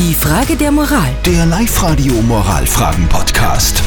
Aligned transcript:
Die 0.00 0.14
Frage 0.14 0.56
der 0.56 0.72
Moral. 0.72 1.10
Der 1.26 1.44
Live-Radio 1.44 2.14
Moralfragen-Podcast. 2.22 3.82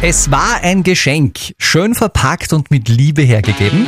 Es 0.00 0.30
war 0.30 0.60
ein 0.62 0.84
Geschenk, 0.84 1.54
schön 1.58 1.96
verpackt 1.96 2.52
und 2.52 2.70
mit 2.70 2.88
Liebe 2.88 3.22
hergegeben. 3.22 3.84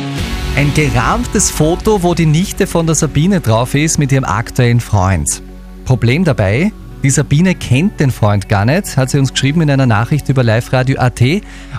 Ein 0.57 0.73
gerahmtes 0.73 1.51
Foto, 1.51 2.03
wo 2.03 2.13
die 2.15 2.25
Nichte 2.25 2.67
von 2.67 2.85
der 2.85 2.95
Sabine 2.95 3.39
drauf 3.39 3.75
ist 3.75 3.97
mit 3.97 4.11
ihrem 4.11 4.25
aktuellen 4.25 4.81
Freund. 4.81 5.41
Problem 5.85 6.25
dabei, 6.25 6.73
die 7.01 7.11
Sabine 7.11 7.55
kennt 7.55 8.01
den 8.01 8.11
Freund 8.11 8.49
gar 8.49 8.65
nicht, 8.65 8.97
hat 8.97 9.09
sie 9.09 9.19
uns 9.19 9.31
geschrieben 9.31 9.61
in 9.61 9.69
einer 9.69 9.85
Nachricht 9.85 10.27
über 10.27 10.43
Live-Radio.at 10.43 11.21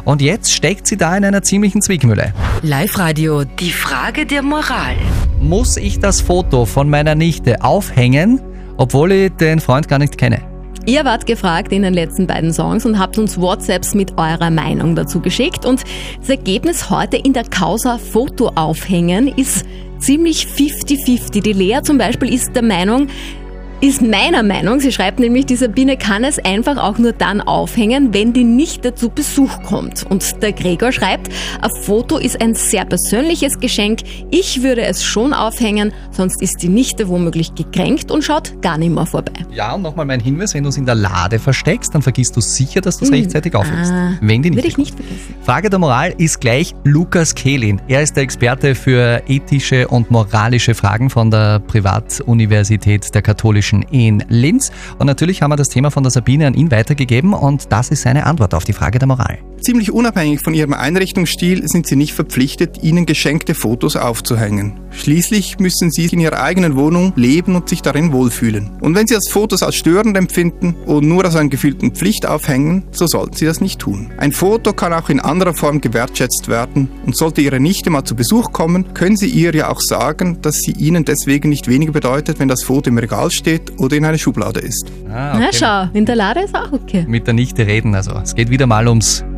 und 0.07 0.23
jetzt 0.23 0.55
steckt 0.55 0.87
sie 0.87 0.97
da 0.97 1.15
in 1.15 1.27
einer 1.27 1.43
ziemlichen 1.43 1.83
Zwickmühle. 1.83 2.33
Live-Radio. 2.63 3.45
Die 3.45 3.73
Frage 3.73 4.25
der 4.25 4.43
Moral. 4.43 4.97
Muss 5.41 5.77
ich 5.77 5.99
das 5.99 6.23
Foto 6.23 6.65
von 6.65 6.89
meiner 6.89 7.15
Nichte 7.15 7.63
aufhängen, 7.63 8.41
obwohl 8.79 9.13
ich 9.13 9.33
den 9.33 9.61
Freund 9.61 9.89
gar 9.89 9.99
nicht 9.99 10.17
kenne? 10.17 10.41
Ihr 10.87 11.05
wart 11.05 11.27
gefragt 11.27 11.71
in 11.71 11.83
den 11.83 11.93
letzten 11.93 12.27
beiden 12.27 12.51
Songs 12.51 12.87
und 12.87 12.99
habt 12.99 13.19
uns 13.19 13.39
WhatsApps 13.39 13.95
mit 13.95 14.17
eurer 14.17 14.51
Meinung 14.51 14.97
dazu 14.97 15.21
geschickt. 15.21 15.67
Und 15.67 15.83
das 16.21 16.31
Ergebnis 16.31 16.89
heute 16.89 17.19
in 17.19 17.35
der 17.35 17.45
Causa 17.45 17.99
Foto 17.99 18.53
aufhängen 18.55 19.29
ist 19.29 19.67
ziemlich 19.99 20.47
50-50. 20.47 21.43
Die 21.43 21.53
Lea 21.53 21.81
zum 21.83 21.99
Beispiel 21.99 22.33
ist 22.33 22.57
der 22.57 22.63
Meinung, 22.63 23.09
ist 23.81 24.03
meiner 24.03 24.43
Meinung, 24.43 24.81
sie 24.81 24.91
schreibt 24.91 25.21
nämlich, 25.21 25.47
die 25.47 25.55
Sabine 25.55 25.97
kann 25.97 26.25
es 26.25 26.39
einfach 26.41 26.79
auch 26.79 26.99
nur 26.99 27.13
dann 27.13 27.41
aufhängen, 27.41 28.13
wenn 28.13 28.33
die 28.33 28.43
Nichte 28.43 28.95
zu 28.95 29.09
Besuch 29.09 29.63
kommt. 29.63 30.05
Und 30.11 30.43
der 30.43 30.53
Gregor 30.53 30.91
schreibt, 30.91 31.33
ein 31.61 31.71
Foto 31.83 32.19
ist 32.19 32.43
ein 32.43 32.55
sehr 32.55 32.85
persönliches 32.85 33.61
Geschenk. 33.61 34.01
Ich 34.31 34.65
würde 34.65 34.83
es 34.83 35.05
schon 35.05 35.33
aufhängen, 35.33 35.93
sonst 36.11 36.43
ist 36.43 36.61
die 36.63 36.69
Nichte 36.69 37.09
womöglich 37.09 37.55
gekränkt 37.55 38.11
und 38.11 38.23
schaut 38.23 38.61
gar 38.63 38.79
nicht 38.79 38.93
mehr 38.93 39.07
vorbei. 39.07 39.33
Ja, 39.53 39.75
und 39.75 39.83
nochmal 39.83 40.07
mein 40.07 40.21
Hinweis, 40.21 40.55
wenn 40.55 40.65
du 40.65 40.71
es 40.71 40.77
in 40.77 40.85
der 40.87 40.97
Lade 40.97 41.39
versteckst, 41.39 41.95
dann 41.95 42.03
vergisst 42.03 42.37
du 42.37 42.41
sicher, 42.41 42.81
dass 42.81 42.99
du 42.99 43.05
es 43.05 43.13
rechtzeitig 43.13 43.55
aufhängst. 43.55 43.93
Ah, 43.93 44.19
wenn 44.21 44.43
die 44.43 44.51
Würde 44.51 44.63
Nichte 44.63 44.69
ich 44.69 44.79
nicht 44.79 44.97
vergessen. 44.97 45.35
Frage 45.45 45.71
der 45.71 45.79
Moral 45.79 46.15
ist 46.19 46.41
gleich 46.41 46.75
Lukas 46.83 47.33
Kehlin. 47.33 47.81
Er 47.87 48.03
ist 48.03 48.17
der 48.17 48.25
Experte 48.25 48.75
für 48.75 49.23
ethische 49.29 49.87
und 49.87 50.11
moralische 50.11 50.75
Fragen 50.75 51.11
von 51.11 51.31
der 51.31 51.61
Privatuniversität 51.61 53.15
der 53.15 53.23
Katholischen 53.23 53.68
in 53.91 54.25
Linz. 54.29 54.71
Und 54.99 55.07
natürlich 55.07 55.43
haben 55.43 55.51
wir 55.51 55.57
das 55.57 55.69
Thema 55.69 55.91
von 55.91 56.03
der 56.03 56.11
Sabine 56.11 56.47
an 56.47 56.55
ihn 56.55 56.71
weitergegeben 56.71 57.33
und 57.33 57.73
das 57.73 57.91
ist 57.91 58.03
seine 58.03 58.27
Antwort 58.27 58.55
auf 58.55 58.65
die 58.65 58.73
Frage 58.73 58.99
der 58.99 59.09
Moral. 59.09 59.39
Ziemlich 59.61 59.93
unabhängig 59.93 60.41
von 60.43 60.55
ihrem 60.55 60.73
Einrichtungsstil 60.73 61.69
sind 61.69 61.87
sie 61.87 61.97
nicht 61.97 62.13
verpflichtet, 62.13 62.83
ihnen 62.83 63.07
geschenkte 63.07 63.55
Fotos 63.55 63.97
aufzuhängen. 63.97 64.81
Schließlich 64.91 65.59
müssen 65.59 65.91
sie 65.91 66.07
in 66.07 66.21
ihrer 66.21 66.41
eigenen 66.41 66.77
Wohnung 66.77 67.13
leben 67.17 67.57
und 67.57 67.69
sich 67.69 67.83
darin 67.83 68.13
wohlfühlen. 68.13 68.71
Und 68.81 68.95
wenn 68.95 69.07
sie 69.07 69.15
das 69.15 69.29
Fotos 69.29 69.63
als 69.63 69.77
störend 69.77 70.17
empfinden 70.17 70.75
und 70.87 71.07
nur 71.07 71.27
aus 71.27 71.37
einer 71.37 71.49
gefühlten 71.49 71.93
Pflicht 71.93 72.27
aufhängen, 72.27 72.85
so 72.93 73.07
sollten 73.07 73.35
sie 73.35 73.47
das 73.47 73.61
nicht 73.61 73.81
tun. 73.81 74.11
Ein 74.17 74.33
Foto 74.33 74.73
kann 74.73 74.93
auch 74.93 75.09
in 75.09 75.21
anderer 75.21 75.55
Form 75.55 75.81
gewertschätzt 75.81 76.49
werden 76.49 76.89
und 77.05 77.17
sollte 77.17 77.41
ihre 77.41 77.61
Nichte 77.61 77.91
mal 77.91 78.05
zu 78.05 78.15
Besuch 78.15 78.53
kommen, 78.53 78.95
können 78.95 79.17
sie 79.17 79.29
ihr 79.29 79.55
ja 79.55 79.71
auch 79.71 79.81
sagen, 79.81 80.41
dass 80.41 80.61
sie 80.61 80.73
ihnen 80.73 81.05
deswegen 81.05 81.49
nicht 81.49 81.69
weniger 81.69 81.93
bedeutet, 81.93 82.39
wenn 82.39 82.49
das 82.49 82.63
Foto 82.63 82.91
im 82.91 82.99
Regal 82.99 83.31
steht 83.31 83.79
oder 83.79 83.97
in 83.97 84.05
einer 84.05 84.19
Schublade 84.19 84.61
ist. 84.61 84.91
Ah, 85.11 85.39
Na 85.39 85.53
schau, 85.53 85.89
in 85.93 86.07
der 86.07 86.17
Lade 86.17 86.41
ist 86.41 86.55
auch 86.55 86.73
okay. 86.73 87.05
Mit 87.09 87.27
der 87.27 87.35
Nichte 87.35 87.67
reden, 87.67 87.95
also 87.95 88.13
es 88.23 88.35
geht 88.35 88.51
wieder 88.51 88.67
mal 88.67 88.87
ums 88.89 89.25